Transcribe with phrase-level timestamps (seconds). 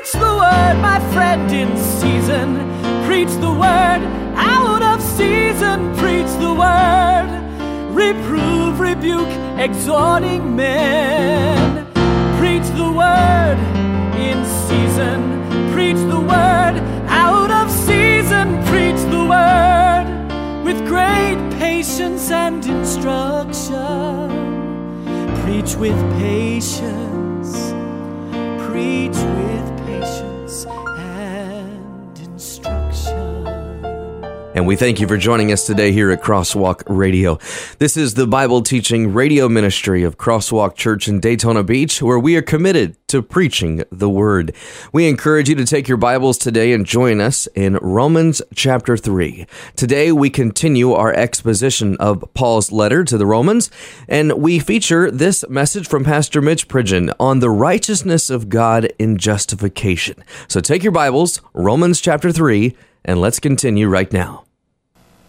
[0.00, 2.56] Preach the word, my friend, in season.
[3.04, 4.00] Preach the word,
[4.34, 5.94] out of season.
[5.96, 7.28] Preach the word.
[7.92, 9.28] Reprove, rebuke,
[9.58, 11.84] exhorting men.
[12.38, 13.58] Preach the word
[14.16, 15.20] in season.
[15.74, 18.56] Preach the word, out of season.
[18.68, 20.06] Preach the word
[20.64, 24.30] with great patience and instruction.
[25.42, 27.09] Preach with patience.
[34.60, 37.38] And we thank you for joining us today here at Crosswalk Radio.
[37.78, 42.36] This is the Bible teaching radio ministry of Crosswalk Church in Daytona Beach, where we
[42.36, 44.54] are committed to preaching the Word.
[44.92, 49.46] We encourage you to take your Bibles today and join us in Romans chapter 3.
[49.76, 53.70] Today we continue our exposition of Paul's letter to the Romans,
[54.08, 59.16] and we feature this message from Pastor Mitch Pridgeon on the righteousness of God in
[59.16, 60.22] justification.
[60.48, 64.44] So take your Bibles, Romans chapter 3, and let's continue right now.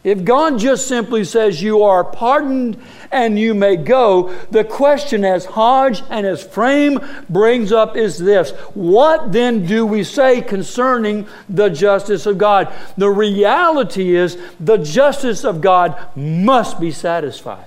[0.03, 5.45] If God just simply says you are pardoned and you may go, the question as
[5.45, 6.99] Hodge and as Frame
[7.30, 12.73] brings up is this What then do we say concerning the justice of God?
[12.97, 17.66] The reality is the justice of God must be satisfied.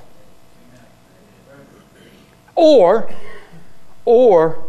[2.56, 3.12] Or,
[4.05, 4.64] or,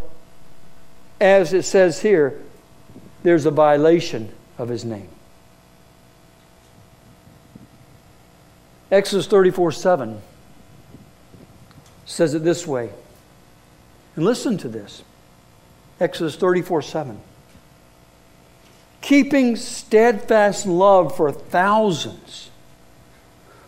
[1.20, 2.42] as it says here,
[3.24, 5.10] there's a violation of his name.
[8.92, 10.22] Exodus 34 7
[12.06, 12.92] says it this way.
[14.16, 15.04] And listen to this
[16.00, 17.20] Exodus 34 7.
[19.02, 22.50] Keeping steadfast love for thousands,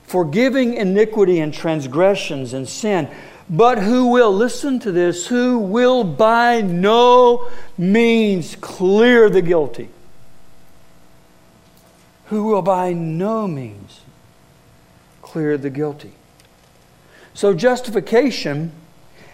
[0.03, 3.07] forgiving iniquity and transgressions and sin,
[3.49, 9.89] but who will, listen to this, who will by no means clear the guilty.
[12.25, 14.01] Who will by no means
[15.27, 16.13] clear the guilty.
[17.33, 18.71] So, justification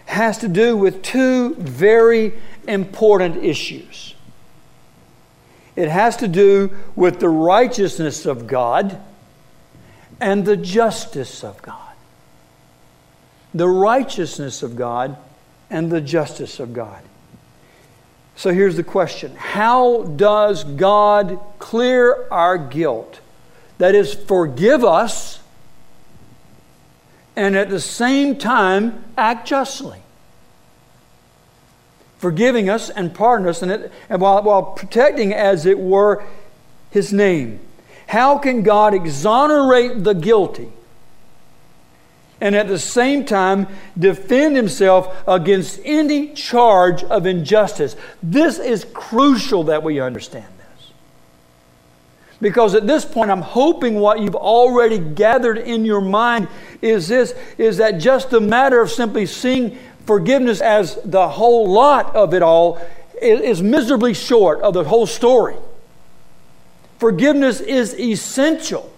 [0.06, 2.34] has to do with two very
[2.66, 4.14] important issues.
[5.76, 9.00] It has to do with the righteousness of God
[10.20, 11.80] and the justice of God.
[13.54, 15.16] The righteousness of God
[15.70, 17.02] and the justice of God.
[18.36, 23.20] So here's the question How does God clear our guilt?
[23.78, 25.40] That is, forgive us
[27.36, 30.00] and at the same time act justly.
[32.18, 36.24] Forgiving us and pardoning us, and, it, and while, while protecting, as it were,
[36.90, 37.60] his name.
[38.06, 40.72] How can God exonerate the guilty
[42.40, 43.66] and at the same time
[43.98, 47.96] defend himself against any charge of injustice?
[48.22, 50.53] This is crucial that we understand.
[52.44, 56.46] Because at this point, I'm hoping what you've already gathered in your mind
[56.82, 62.14] is this is that just the matter of simply seeing forgiveness as the whole lot
[62.14, 62.78] of it all
[63.22, 65.56] is miserably short of the whole story.
[66.98, 68.92] Forgiveness is essential.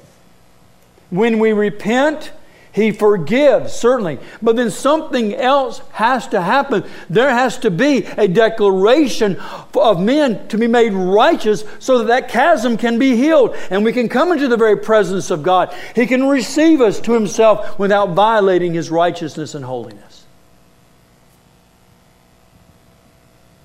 [1.11, 2.33] When we repent,
[2.77, 4.19] he forgives, certainly.
[4.43, 6.85] But then something else has to happen.
[7.09, 9.37] There has to be a declaration
[9.75, 13.95] of men to be made righteous so that that chasm can be healed and we
[13.95, 15.75] can come into the very presence of God.
[15.95, 20.27] He can receive us to Himself without violating His righteousness and holiness.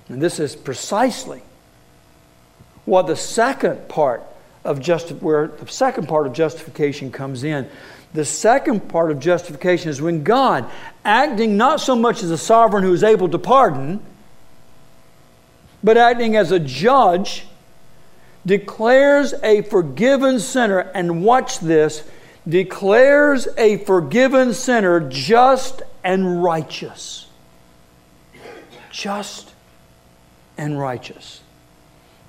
[0.08, 1.42] And this is precisely
[2.86, 4.22] what the second part
[4.64, 7.68] of just where the second part of justification comes in
[8.14, 10.70] the second part of justification is when God,
[11.04, 14.04] acting not so much as a sovereign who is able to pardon,
[15.82, 17.46] but acting as a judge,
[18.44, 22.08] declares a forgiven sinner, and watch this,
[22.46, 27.26] declares a forgiven sinner just and righteous.
[28.90, 29.54] Just
[30.58, 31.40] and righteous.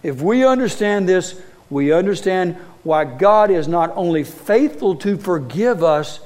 [0.02, 1.40] If we understand this,
[1.74, 6.20] we understand why God is not only faithful to forgive us,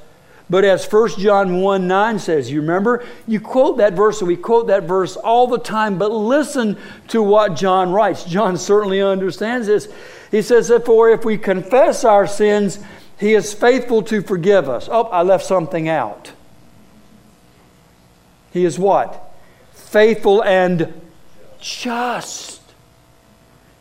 [0.49, 3.05] but as 1 John 1 9 says, you remember?
[3.27, 6.77] You quote that verse, and we quote that verse all the time, but listen
[7.09, 8.23] to what John writes.
[8.23, 9.91] John certainly understands this.
[10.31, 12.79] He says, Therefore, if we confess our sins,
[13.19, 14.87] he is faithful to forgive us.
[14.89, 16.31] Oh, I left something out.
[18.51, 19.35] He is what?
[19.73, 20.93] Faithful and
[21.59, 22.56] just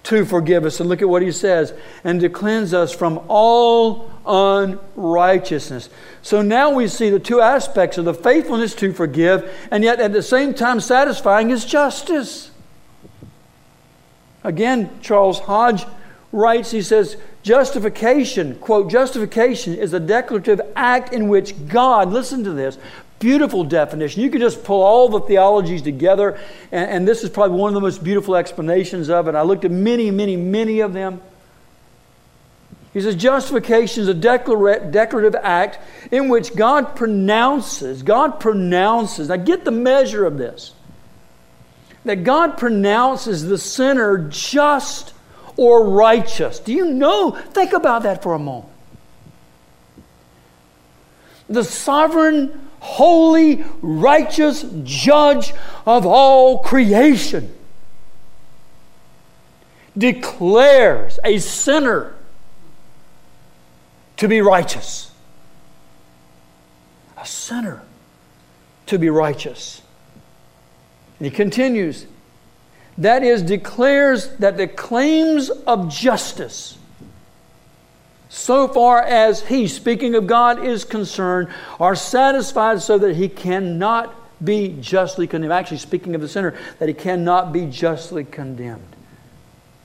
[0.06, 0.80] to forgive us.
[0.80, 1.72] And look at what he says
[2.04, 5.88] and to cleanse us from all unrighteousness.
[6.22, 10.12] So now we see the two aspects of the faithfulness to forgive, and yet at
[10.12, 12.50] the same time satisfying his justice.
[14.44, 15.84] Again, Charles Hodge
[16.30, 22.52] writes, he says, justification, quote, justification is a declarative act in which God, listen to
[22.52, 22.78] this,
[23.18, 24.22] beautiful definition.
[24.22, 26.38] You can just pull all the theologies together,
[26.70, 29.34] and, and this is probably one of the most beautiful explanations of it.
[29.34, 31.20] I looked at many, many, many of them.
[32.92, 35.78] He says justification is a declarative act
[36.10, 40.72] in which God pronounces, God pronounces, now get the measure of this,
[42.06, 45.12] that God pronounces the sinner just
[45.58, 46.58] or righteous.
[46.58, 47.32] Do you know?
[47.32, 48.72] Think about that for a moment.
[51.48, 55.52] The sovereign, holy, righteous judge
[55.84, 57.52] of all creation
[59.98, 62.14] declares a sinner
[64.16, 65.10] to be righteous.
[67.18, 67.82] A sinner
[68.86, 69.82] to be righteous.
[71.18, 72.06] And he continues,
[72.98, 76.78] that is, declares that the claims of justice,
[78.36, 81.48] so far as he, speaking of God, is concerned,
[81.80, 85.54] are satisfied so that he cannot be justly condemned.
[85.54, 88.94] Actually, speaking of the sinner, that he cannot be justly condemned.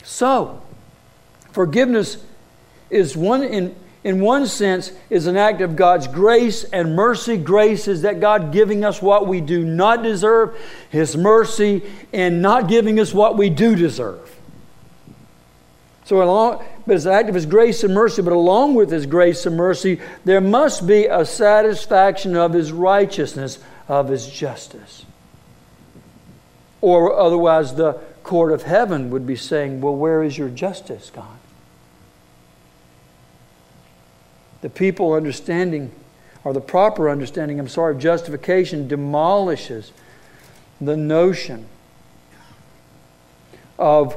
[0.04, 0.62] So,
[1.54, 2.18] forgiveness
[2.90, 7.38] is one in in one sense, is an act of God's grace and mercy.
[7.38, 10.60] Grace is that God giving us what we do not deserve,
[10.90, 14.31] His mercy and not giving us what we do deserve.
[16.06, 19.06] So, along, but it's an act of His grace and mercy, but along with His
[19.06, 25.06] grace and mercy, there must be a satisfaction of His righteousness, of His justice.
[26.82, 27.94] Or otherwise, the
[28.24, 31.38] court of heaven would be saying, Well, where is your justice, God?
[34.62, 35.92] the people understanding,
[36.44, 39.92] or the proper understanding, I'm sorry, of justification demolishes
[40.80, 41.66] the notion
[43.78, 44.16] of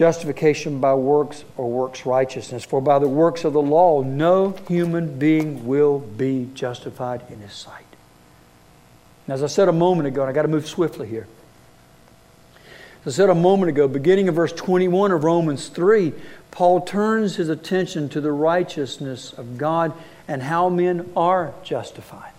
[0.00, 2.64] justification by works or works righteousness.
[2.64, 7.52] For by the works of the law, no human being will be justified in his
[7.52, 7.84] sight.
[9.26, 11.28] And as I said a moment ago, and I got to move swiftly here.
[13.04, 16.14] As I said a moment ago, beginning of verse 21 of Romans 3,
[16.50, 19.92] Paul turns his attention to the righteousness of God
[20.26, 22.32] and how men are justified.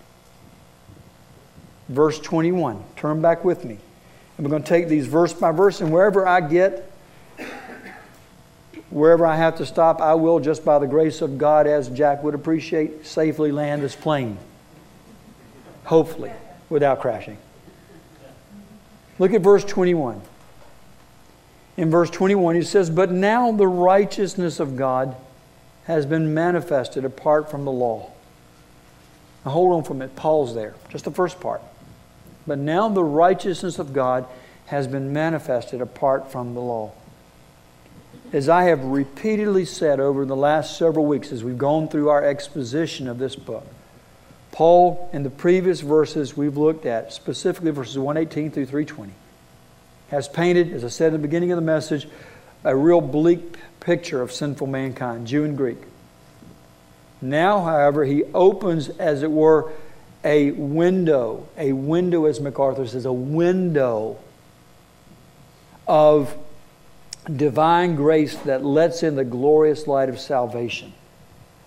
[1.90, 2.84] Verse 21.
[2.96, 3.78] Turn back with me.
[4.38, 6.91] And we're going to take these verse by verse, and wherever I get,
[8.92, 12.24] wherever I have to stop, I will, just by the grace of God, as Jack
[12.24, 14.38] would appreciate, safely land this plane.
[15.86, 16.32] Hopefully,
[16.70, 17.38] without crashing.
[19.18, 20.22] Look at verse 21
[21.78, 25.16] in verse 21, he says, But now the righteousness of God
[25.86, 28.12] has been manifested apart from the law.
[29.44, 30.16] Now hold on for a minute.
[30.16, 30.76] Pause there.
[30.90, 31.62] Just the first part.
[32.46, 34.28] But now the righteousness of God
[34.68, 36.92] has been manifested apart from the law.
[38.34, 42.24] As I have repeatedly said over the last several weeks as we've gone through our
[42.24, 43.68] exposition of this book,
[44.54, 49.12] Paul, in the previous verses we've looked at, specifically verses 118 through 320,
[50.12, 52.08] has painted, as I said at the beginning of the message,
[52.64, 55.80] a real bleak picture of sinful mankind, Jew and Greek.
[57.22, 59.74] Now, however, he opens, as it were,
[60.24, 64.20] a window, a window, as MacArthur says, a window
[65.86, 66.36] of
[67.26, 70.94] divine grace that lets in the glorious light of salvation.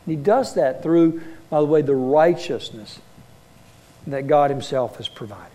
[0.06, 2.98] He does that through, by the way, the righteousness
[4.06, 5.50] that God Himself has provided.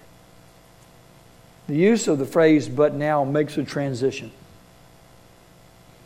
[1.67, 4.31] The use of the phrase but now makes a transition.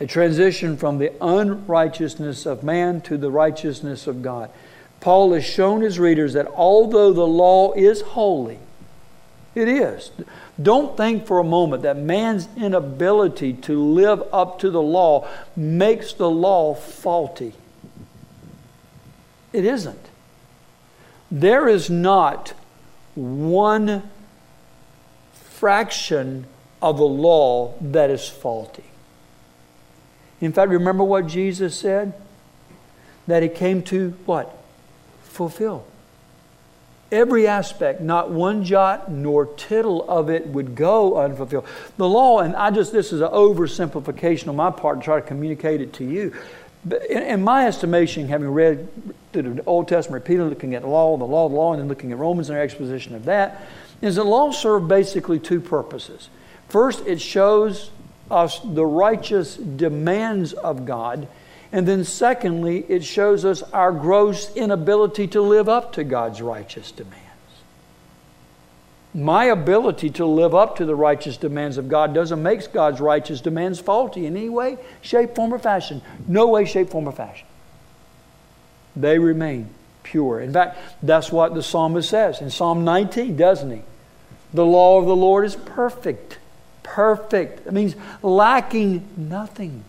[0.02, 4.50] A transition from the unrighteousness of man to the righteousness of God.
[5.00, 8.60] Paul has shown his readers that although the law is holy,
[9.56, 10.12] it is.
[10.62, 16.14] Don't think for a moment that man's inability to live up to the law makes
[16.14, 17.54] the law faulty.
[19.52, 20.10] It isn't.
[21.32, 22.54] There is not
[23.16, 24.10] one
[25.34, 26.46] fraction
[26.82, 28.84] of the law that is faulty.
[30.42, 32.14] In fact, remember what Jesus said?
[33.28, 34.56] That he came to what?
[35.24, 35.86] Fulfill.
[37.14, 41.68] Every aspect, not one jot nor tittle of it would go unfulfilled.
[41.98, 45.26] The law, and I just, this is an oversimplification on my part to try to
[45.26, 46.34] communicate it to you.
[46.84, 48.88] But in, in my estimation, having read
[49.32, 52.12] the Old Testament repeatedly, looking at the law, the law, the law, and then looking
[52.12, 53.62] at Romans and their exposition of that,
[54.02, 56.30] is the law served basically two purposes.
[56.68, 57.92] First, it shows
[58.32, 61.28] us the righteous demands of God.
[61.74, 66.92] And then, secondly, it shows us our gross inability to live up to God's righteous
[66.92, 67.20] demands.
[69.16, 73.42] my ability to live up to the righteous demands of God doesn't make God's righteous
[73.42, 76.02] demands faulty in any way, shape, form, or fashion.
[76.28, 77.46] No way, shape, form, or fashion.
[78.96, 79.70] They remain
[80.02, 80.40] pure.
[80.40, 83.82] In fact, that's what the psalmist says in Psalm 19, doesn't he?
[84.54, 86.38] The law of the Lord is perfect.
[86.82, 87.66] Perfect.
[87.68, 89.84] It means lacking nothing.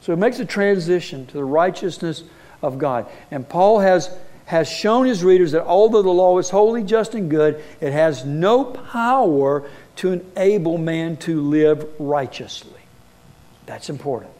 [0.00, 2.22] So it makes a transition to the righteousness
[2.62, 3.06] of God.
[3.30, 4.10] And Paul has
[4.50, 8.24] has shown his readers that although the law is holy, just, and good, it has
[8.24, 9.62] no power
[9.94, 12.80] to enable man to live righteously.
[13.66, 14.32] That's important.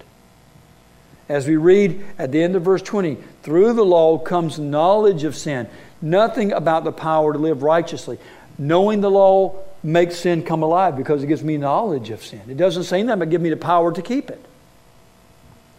[1.28, 5.36] As we read at the end of verse 20, through the law comes knowledge of
[5.36, 5.68] sin.
[6.02, 8.18] Nothing about the power to live righteously.
[8.58, 12.42] Knowing the law makes sin come alive because it gives me knowledge of sin.
[12.48, 14.44] It doesn't say nothing, but give me the power to keep it.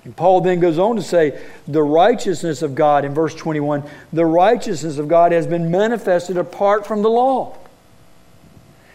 [0.04, 4.26] And Paul then goes on to say, the righteousness of God, in verse 21, the
[4.26, 7.56] righteousness of God has been manifested apart from the law.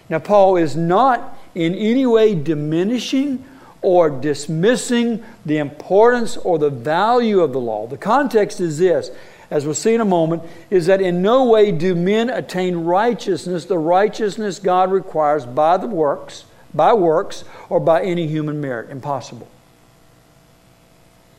[0.09, 3.45] Now, Paul is not in any way diminishing
[3.83, 7.87] or dismissing the importance or the value of the law.
[7.87, 9.11] The context is this,
[9.49, 13.65] as we'll see in a moment, is that in no way do men attain righteousness,
[13.65, 18.91] the righteousness God requires by the works, by works, or by any human merit.
[18.91, 19.49] Impossible.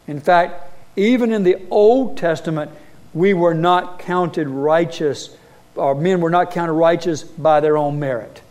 [0.07, 2.71] In fact, even in the Old Testament,
[3.13, 5.35] we were not counted righteous,
[5.75, 8.41] or men were not counted righteous by their own merit.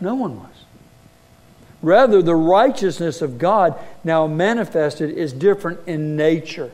[0.00, 0.48] No one was.
[1.80, 6.70] Rather, the righteousness of God now manifested is different in nature.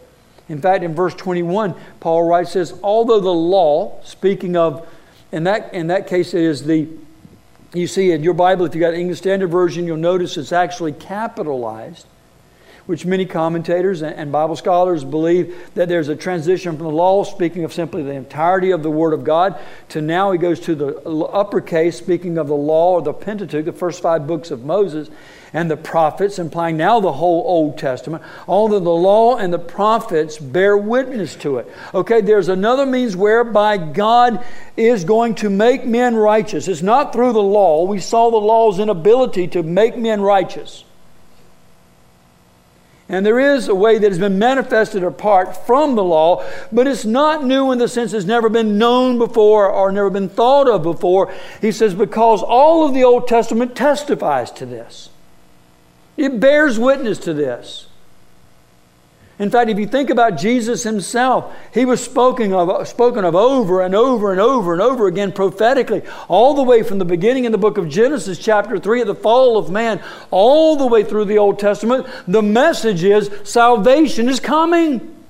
[0.49, 4.87] In fact, in verse 21, Paul writes says, although the law, speaking of,
[5.32, 6.88] in that, in that case, it is the,
[7.73, 10.92] you see in your Bible, if you got English Standard Version, you'll notice it's actually
[10.92, 12.06] capitalized
[12.87, 17.64] which many commentators and Bible scholars believe that there's a transition from the law, speaking
[17.64, 19.59] of simply the entirety of the Word of God,
[19.91, 23.73] to now he goes to the uppercase, speaking of the law or the Pentateuch, the
[23.73, 25.09] first five books of Moses,
[25.55, 28.25] and the prophets, implying now the whole Old Testament.
[28.49, 31.73] Although the law and the prophets bear witness to it.
[31.95, 34.45] Okay, there's another means whereby God
[34.76, 36.67] is going to make men righteous.
[36.67, 37.85] It's not through the law.
[37.85, 40.85] We saw the law's inability to make men righteous.
[43.08, 46.42] And there is a way that has been manifested apart from the law,
[46.73, 50.30] but it's not new in the sense it's never been known before or never been
[50.30, 51.32] thought of before.
[51.61, 55.11] He says, because all of the Old Testament testifies to this,
[56.16, 57.88] it bears witness to this.
[59.38, 63.83] In fact, if you think about Jesus himself, he was spoken of, spoken of over
[63.83, 67.50] and over and over and over again prophetically, all the way from the beginning in
[67.50, 70.00] the book of Genesis, chapter 3, at the fall of man,
[70.31, 72.07] all the way through the Old Testament.
[72.29, 75.24] The message is salvation is coming.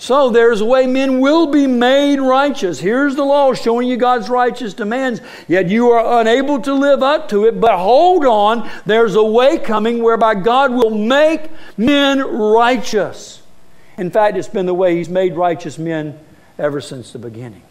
[0.00, 2.80] So there's a way men will be made righteous.
[2.80, 7.28] Here's the law showing you God's righteous demands, yet you are unable to live up
[7.28, 7.60] to it.
[7.60, 13.42] But hold on, there's a way coming whereby God will make men righteous.
[13.98, 16.18] In fact, it's been the way He's made righteous men
[16.58, 17.62] ever since the beginning.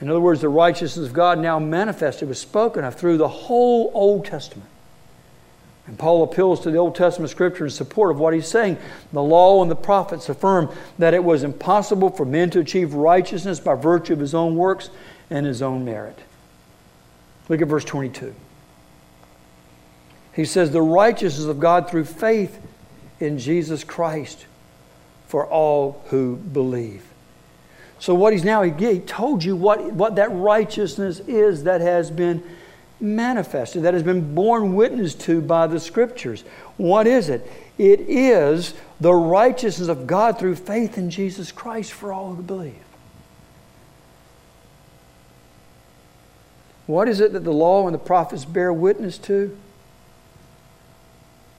[0.00, 3.92] In other words, the righteousness of God now manifested was spoken of through the whole
[3.94, 4.68] Old Testament.
[5.86, 8.78] And Paul appeals to the Old Testament scripture in support of what he's saying.
[9.12, 13.60] The law and the prophets affirm that it was impossible for men to achieve righteousness
[13.60, 14.88] by virtue of his own works
[15.28, 16.18] and his own merit.
[17.48, 18.34] Look at verse 22.
[20.32, 22.60] He says, The righteousness of God through faith
[23.20, 24.46] in Jesus Christ
[25.26, 27.04] for all who believe.
[27.98, 32.42] So, what he's now, he told you what, what that righteousness is that has been
[33.04, 36.42] manifested, that has been borne witness to by the Scriptures.
[36.76, 37.50] What is it?
[37.78, 42.74] It is the righteousness of God through faith in Jesus Christ for all who believe.
[46.86, 49.56] What is it that the law and the prophets bear witness to?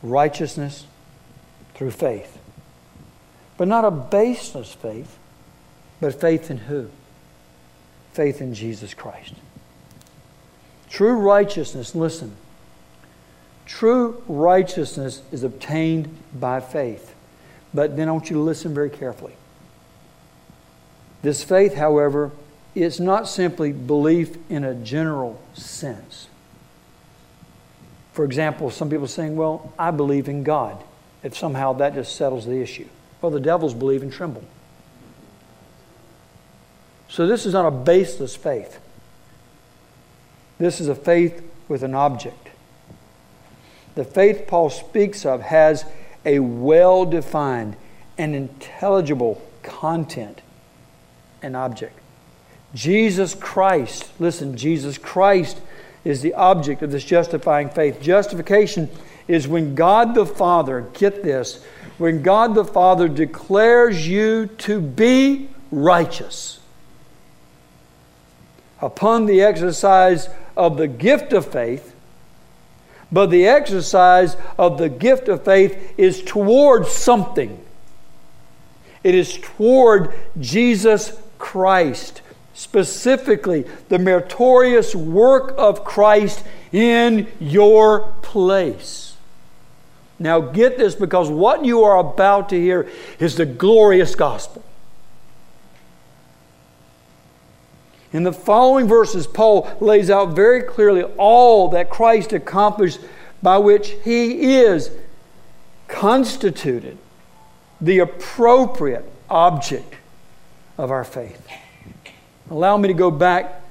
[0.04, 0.86] Righteousness
[1.74, 2.38] through faith.
[3.58, 5.18] But not a baseless faith,
[6.00, 6.90] but faith in who?
[8.14, 9.34] Faith in Jesus Christ.
[10.96, 12.38] True righteousness, listen,
[13.66, 17.14] true righteousness is obtained by faith.
[17.74, 19.34] But then I want you to listen very carefully.
[21.22, 22.32] This faith, however,
[22.75, 26.30] is not simply belief in a general sense.
[28.14, 30.82] For example, some people are saying, Well, I believe in God.
[31.24, 32.88] If somehow that just settles the issue.
[33.22, 34.46] Well, the devils believe and tremble.
[37.10, 38.80] So this is not a baseless faith.
[40.58, 42.50] This is a faith with an object.
[43.96, 45.86] The faith Paul speaks of has
[46.26, 47.76] a well defined
[48.18, 50.42] and intelligible content
[51.42, 51.98] and object.
[52.74, 55.62] Jesus Christ, listen, Jesus Christ
[56.04, 58.02] is the object of this justifying faith.
[58.02, 58.90] Justification
[59.28, 61.64] is when God the Father, get this,
[61.98, 66.60] when God the Father declares you to be righteous
[68.82, 71.96] upon the exercise of the gift of faith,
[73.12, 77.64] but the exercise of the gift of faith is toward something.
[79.04, 82.22] It is toward Jesus Christ,
[82.56, 89.16] specifically the meritorious work of Christ in your place.
[90.18, 94.64] Now, get this because what you are about to hear is the glorious gospel.
[98.15, 103.01] In the following verses, Paul lays out very clearly all that Christ accomplished
[103.43, 104.89] by which he is
[105.89, 106.98] constituted
[107.81, 109.95] the appropriate object
[110.77, 111.45] of our faith.
[112.50, 113.62] Allow me to go back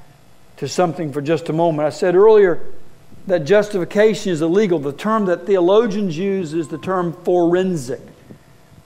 [0.59, 1.87] to something for just a moment.
[1.87, 2.61] I said earlier
[3.27, 4.79] that justification is illegal.
[4.79, 8.03] The term that theologians use is the term forensic,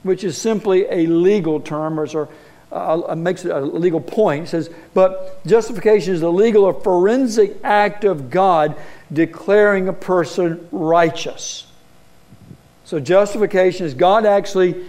[0.03, 2.29] which is simply a legal term or
[2.71, 4.45] uh, makes a legal point.
[4.45, 8.75] It says, but justification is the legal or forensic act of God
[9.11, 11.65] declaring a person righteous.
[12.85, 14.85] So justification is God actually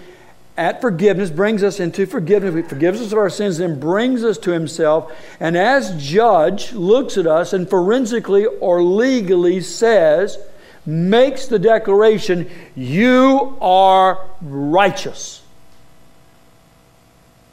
[0.57, 2.55] at forgiveness brings us into forgiveness.
[2.55, 5.11] He forgives us of our sins and brings us to Himself.
[5.39, 10.39] And as judge, looks at us and forensically or legally says,
[10.85, 15.41] makes the declaration, You are righteous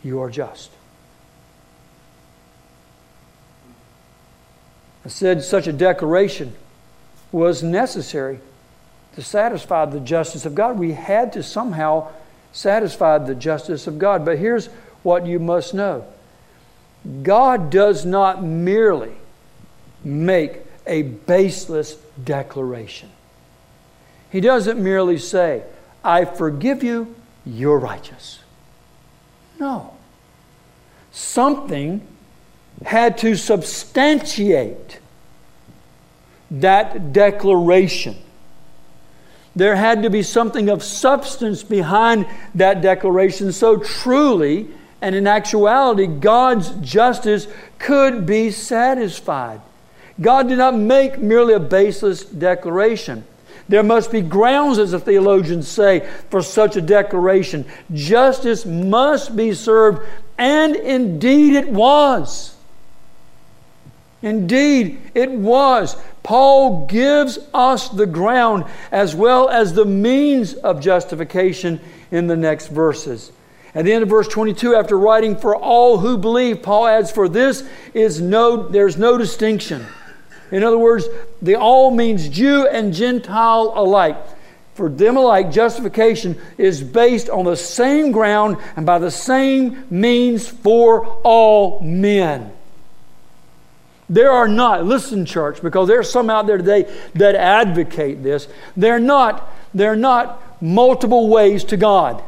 [0.07, 0.71] you are just.
[5.05, 6.53] I said such a declaration
[7.31, 8.39] was necessary
[9.15, 10.79] to satisfy the justice of God.
[10.79, 12.11] We had to somehow
[12.51, 14.25] satisfy the justice of God.
[14.25, 14.67] But here's
[15.03, 16.05] what you must know
[17.23, 19.13] God does not merely
[20.03, 23.09] make a baseless declaration,
[24.31, 25.63] He doesn't merely say,
[26.03, 27.13] I forgive you,
[27.45, 28.39] you're righteous.
[29.59, 29.96] No
[31.17, 31.99] something
[32.85, 34.99] had to substantiate
[36.51, 38.15] that declaration.
[39.55, 43.51] There had to be something of substance behind that declaration.
[43.51, 44.67] So truly,
[45.01, 47.47] and in actuality, God's justice
[47.79, 49.61] could be satisfied.
[50.21, 53.25] God did not make merely a baseless declaration.
[53.67, 57.65] There must be grounds, as the theologians say, for such a declaration.
[57.91, 62.55] Justice must be served and indeed it was.
[64.21, 65.95] Indeed, it was.
[66.23, 71.79] Paul gives us the ground as well as the means of justification
[72.11, 73.31] in the next verses.
[73.75, 77.29] At the end of verse 22, after writing for all who believe, Paul adds, For
[77.29, 79.85] this is no, there's no distinction.
[80.51, 81.05] In other words,
[81.41, 84.17] the all means Jew and Gentile alike
[84.77, 90.47] for them alike, justification is based on the same ground and by the same means
[90.47, 92.53] for all men.
[94.07, 98.47] There are not, listen, church, because there are some out there today that advocate this.
[98.77, 102.23] They're not, they're not multiple ways to God.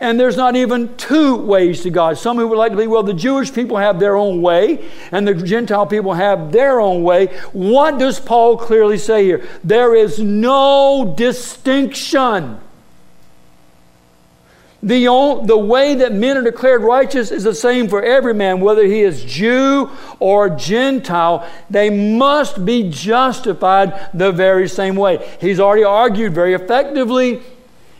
[0.00, 2.18] And there's not even two ways to God.
[2.18, 5.26] Some who would like to believe, well, the Jewish people have their own way and
[5.26, 7.26] the Gentile people have their own way.
[7.52, 9.44] What does Paul clearly say here?
[9.64, 12.60] There is no distinction.
[14.80, 18.60] The, only, the way that men are declared righteous is the same for every man,
[18.60, 21.48] whether he is Jew or Gentile.
[21.68, 25.28] They must be justified the very same way.
[25.40, 27.42] He's already argued very effectively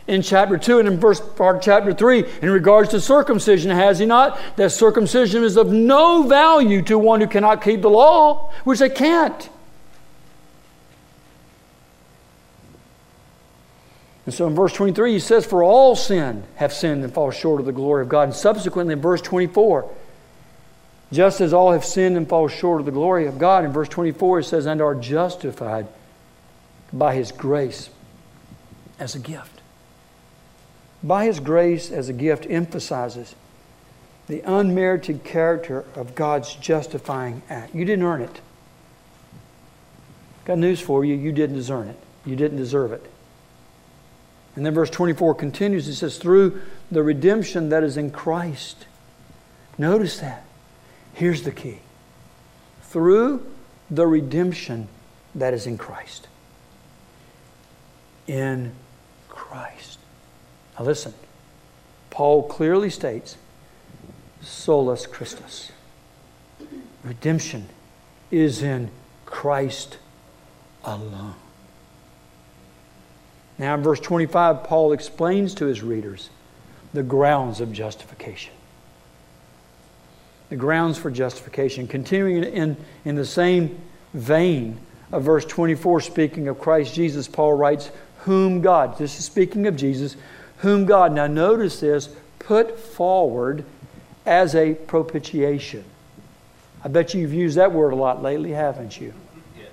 [0.09, 4.07] in chapter 2 and in verse of chapter 3 in regards to circumcision, has he
[4.07, 4.39] not?
[4.55, 8.89] That circumcision is of no value to one who cannot keep the law, which they
[8.89, 9.49] can't.
[14.25, 17.59] And so in verse 23, he says, For all sin have sinned and fall short
[17.59, 18.23] of the glory of God.
[18.23, 19.89] And subsequently in verse 24,
[21.11, 23.89] just as all have sinned and fall short of the glory of God, in verse
[23.89, 25.87] 24 it says, And are justified
[26.91, 27.91] by his grace
[28.99, 29.58] as a gift
[31.03, 33.35] by His grace as a gift emphasizes
[34.27, 37.73] the unmerited character of God's justifying act.
[37.73, 38.41] You didn't earn it.
[40.45, 41.15] Got news for you.
[41.15, 41.99] You didn't deserve it.
[42.25, 43.09] You didn't deserve it.
[44.55, 45.87] And then verse 24 continues.
[45.87, 48.85] It says, through the redemption that is in Christ.
[49.77, 50.45] Notice that.
[51.13, 51.79] Here's the key.
[52.83, 53.45] Through
[53.89, 54.87] the redemption
[55.33, 56.27] that is in Christ.
[58.27, 58.73] In
[59.27, 59.88] Christ.
[60.79, 61.13] Now listen,
[62.09, 63.35] Paul clearly states
[64.41, 65.73] solus Christus.
[67.03, 67.67] Redemption
[68.31, 68.89] is in
[69.25, 69.97] Christ
[70.85, 71.35] alone.
[73.57, 76.29] Now, in verse 25, Paul explains to his readers
[76.93, 78.53] the grounds of justification.
[80.47, 81.85] The grounds for justification.
[81.87, 83.77] Continuing in, in the same
[84.13, 84.79] vein
[85.11, 89.75] of verse 24, speaking of Christ Jesus, Paul writes, Whom God, this is speaking of
[89.75, 90.15] Jesus,
[90.59, 93.65] whom God, now notice this, put forward
[94.25, 95.83] as a propitiation.
[96.83, 99.13] I bet you've used that word a lot lately, haven't you?
[99.57, 99.67] Yes.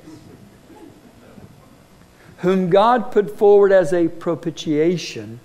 [2.38, 5.40] whom God put forward as a propitiation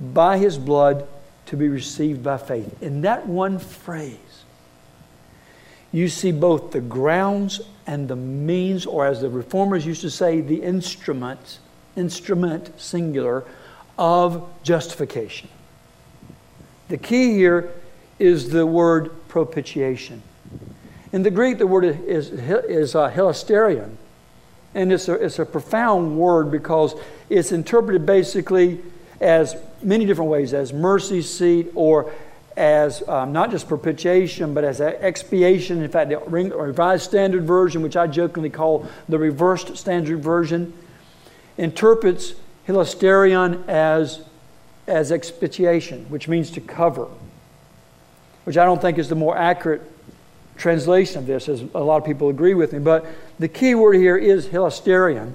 [0.00, 1.06] by his blood
[1.46, 2.82] to be received by faith.
[2.82, 4.16] In that one phrase,
[5.92, 10.42] you see both the grounds and the means, or as the reformers used to say,
[10.42, 11.58] the instrument,
[11.96, 13.44] instrument singular,
[13.98, 15.48] of justification.
[16.88, 17.70] The key here
[18.18, 20.22] is the word propitiation.
[21.12, 23.96] In the Greek, the word is, is uh, hilasterion,
[24.74, 26.94] and it's a, it's a profound word because
[27.28, 28.80] it's interpreted basically
[29.20, 32.12] as many different ways as mercy seat or
[32.56, 35.82] as um, not just propitiation, but as expiation.
[35.82, 40.72] In fact, the Revised Standard Version, which I jokingly call the Reversed Standard Version,
[41.56, 42.34] interprets
[42.68, 44.20] hilasterion as,
[44.86, 47.08] as expiation, which means to cover,
[48.44, 49.82] which I don't think is the more accurate
[50.56, 52.78] translation of this, as a lot of people agree with me.
[52.78, 53.06] But
[53.38, 55.32] the key word here is hilasterion,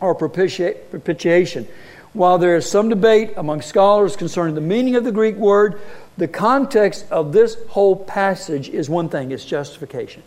[0.00, 1.68] or propitiation.
[2.12, 5.80] While there is some debate among scholars concerning the meaning of the Greek word,
[6.16, 10.22] the context of this whole passage is one thing it's justification.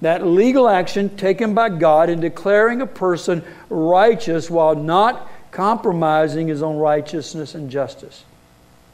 [0.00, 6.62] That legal action taken by God in declaring a person righteous while not compromising his
[6.62, 8.24] own righteousness and justice.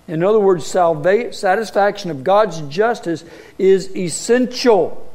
[0.06, 3.24] In other words, salva- satisfaction of God's justice
[3.58, 5.10] is essential.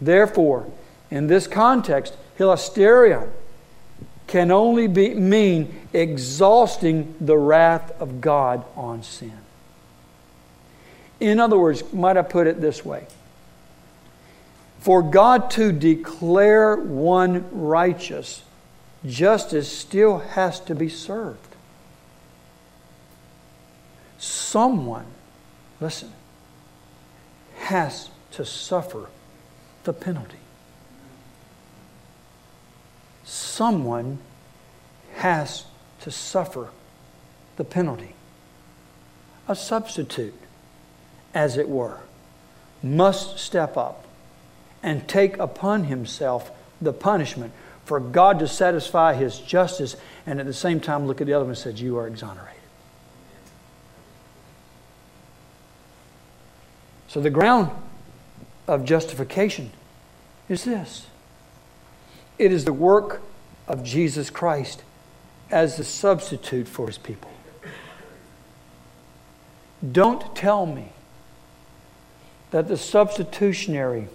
[0.00, 0.70] Therefore,
[1.10, 3.30] in this context, hilasterion
[4.26, 9.36] can only be, mean exhausting the wrath of God on sin.
[11.18, 13.06] In other words, might I put it this way?
[14.80, 18.42] For God to declare one righteous,
[19.06, 21.50] justice still has to be served
[24.50, 25.06] someone,
[25.80, 26.12] listen,
[27.56, 29.08] has to suffer
[29.84, 30.38] the penalty.
[33.22, 34.18] Someone
[35.14, 35.66] has
[36.00, 36.70] to suffer
[37.56, 38.14] the penalty.
[39.46, 40.34] A substitute,
[41.32, 42.00] as it were,
[42.82, 44.04] must step up
[44.82, 47.52] and take upon himself the punishment
[47.84, 51.44] for God to satisfy his justice and at the same time look at the other
[51.44, 52.54] one and say, You are exonerated.
[57.08, 57.70] So the ground
[58.68, 59.72] of justification
[60.48, 61.06] is this
[62.38, 63.20] it is the work
[63.68, 64.82] of Jesus Christ
[65.50, 67.30] as the substitute for his people.
[69.92, 70.92] Don't tell me
[72.50, 74.08] that the substitutionary,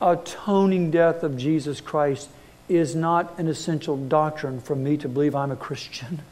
[0.00, 2.28] atoning death of Jesus Christ
[2.68, 6.22] is not an essential doctrine for me to believe I'm a Christian.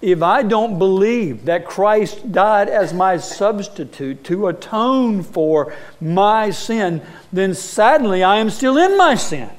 [0.00, 7.02] If I don't believe that Christ died as my substitute to atone for my sin,
[7.32, 9.50] then sadly I am still in my sin.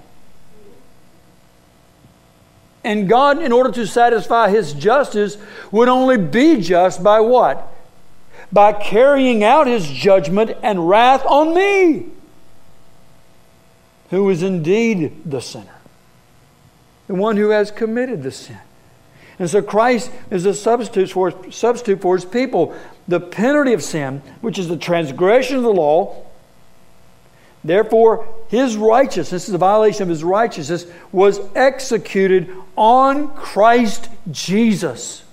[2.86, 5.38] And God, in order to satisfy His justice,
[5.72, 7.76] would only be just by what?
[8.52, 12.08] By carrying out His judgment and wrath on me,
[14.10, 15.76] who is indeed the sinner,
[17.08, 18.58] the one who has committed the sin.
[19.40, 22.76] And so Christ is a substitute for, substitute for his people.
[23.08, 26.26] The penalty of sin, which is the transgression of the law,
[27.64, 35.24] therefore his righteousness, the violation of his righteousness, was executed on Christ Jesus.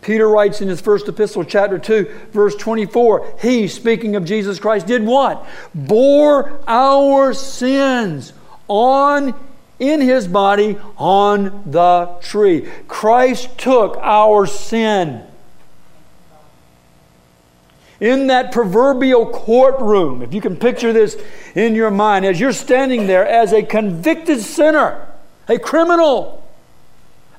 [0.00, 4.86] Peter writes in his first epistle, chapter 2, verse 24, he, speaking of Jesus Christ,
[4.86, 5.44] did what?
[5.74, 8.32] Bore our sins
[8.68, 9.34] on
[9.78, 12.68] in his body on the tree.
[12.86, 15.24] Christ took our sin.
[18.00, 21.20] In that proverbial courtroom, if you can picture this
[21.56, 25.08] in your mind, as you're standing there as a convicted sinner,
[25.48, 26.46] a criminal,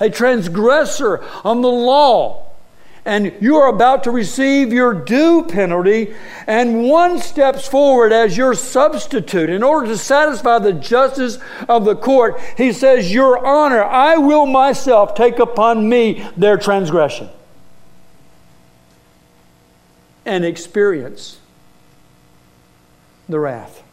[0.01, 2.48] a transgressor on the law,
[3.05, 6.13] and you are about to receive your due penalty,
[6.47, 9.49] and one steps forward as your substitute.
[9.49, 14.45] In order to satisfy the justice of the court, he says, Your honor, I will
[14.45, 17.29] myself take upon me their transgression
[20.25, 21.39] and experience
[23.27, 23.83] the wrath,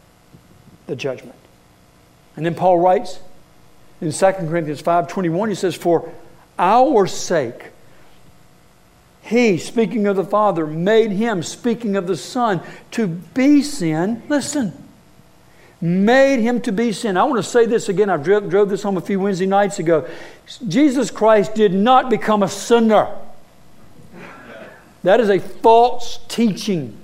[0.85, 1.35] the judgment.
[2.35, 3.19] And then Paul writes
[4.01, 6.11] in 2 Corinthians 5:21 he says for
[6.59, 7.71] our sake
[9.27, 12.61] he, speaking of the Father, made him, speaking of the Son,
[12.91, 14.23] to be sin.
[14.29, 14.71] Listen,
[15.81, 17.17] made him to be sin.
[17.17, 18.09] I want to say this again.
[18.09, 20.07] I drove, drove this home a few Wednesday nights ago.
[20.69, 23.13] Jesus Christ did not become a sinner.
[25.03, 26.97] That is a false teaching.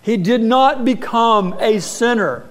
[0.00, 2.46] He did not become a sinner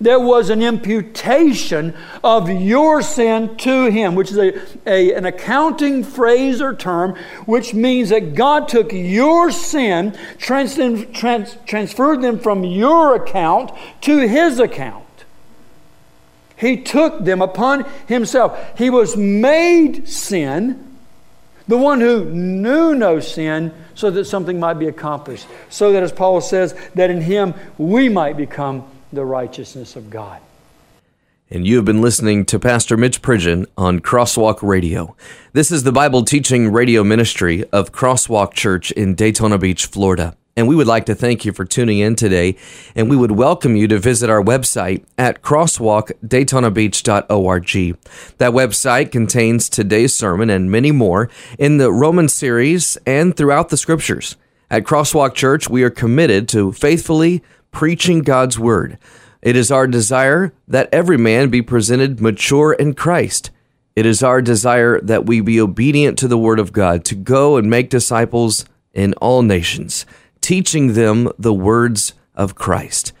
[0.00, 6.04] there was an imputation of your sin to him, which is a, a, an accounting
[6.04, 10.76] phrase or term, which means that God took your sin, trans,
[11.12, 15.04] trans, transferred them from your account to his account.
[16.56, 18.78] He took them upon himself.
[18.78, 20.96] He was made sin,
[21.66, 25.46] the one who knew no sin, so that something might be accomplished.
[25.68, 30.40] So that, as Paul says, that in him we might become the righteousness of God.
[31.50, 35.16] And you have been listening to Pastor Mitch Pridgeon on Crosswalk Radio.
[35.54, 40.36] This is the Bible teaching radio ministry of Crosswalk Church in Daytona Beach, Florida.
[40.58, 42.56] And we would like to thank you for tuning in today.
[42.94, 47.98] And we would welcome you to visit our website at crosswalkdaytonabeach.org.
[48.38, 53.78] That website contains today's sermon and many more in the Roman series and throughout the
[53.78, 54.36] scriptures.
[54.70, 58.98] At Crosswalk Church, we are committed to faithfully preaching God's word.
[59.42, 63.50] It is our desire that every man be presented mature in Christ.
[63.94, 67.56] It is our desire that we be obedient to the word of God, to go
[67.56, 70.06] and make disciples in all nations,
[70.40, 73.12] teaching them the words of Christ.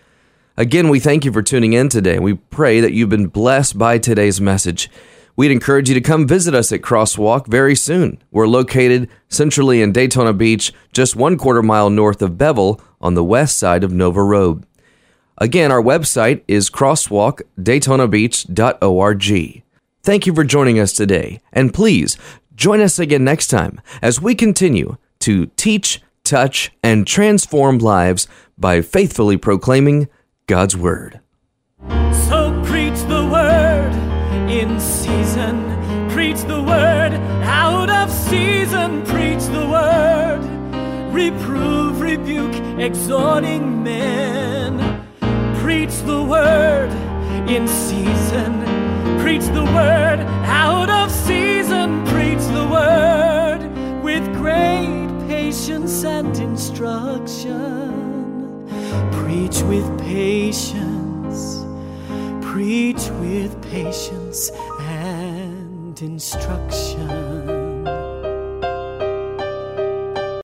[0.56, 2.18] Again, we thank you for tuning in today.
[2.18, 4.90] We pray that you've been blessed by today's message.
[5.38, 8.20] We'd encourage you to come visit us at Crosswalk very soon.
[8.32, 13.22] We're located centrally in Daytona Beach, just one quarter mile north of Beville on the
[13.22, 14.66] west side of Nova Road.
[15.40, 19.62] Again, our website is crosswalkdaytonabeach.org.
[20.02, 22.18] Thank you for joining us today, and please
[22.56, 28.26] join us again next time as we continue to teach, touch, and transform lives
[28.58, 30.08] by faithfully proclaiming
[30.48, 31.20] God's Word.
[31.88, 32.37] So Word
[34.50, 37.12] in season, preach the Word
[37.44, 40.42] out of season, preach the Word,
[41.12, 44.98] reprove, rebuke, exhorting men
[45.68, 46.90] Preach the word
[47.46, 48.62] in season.
[49.20, 52.06] Preach the word out of season.
[52.06, 53.70] Preach the word
[54.02, 57.50] with great patience and instruction.
[59.12, 61.67] Preach with patience.
[62.52, 67.27] Preach with patience and instruction.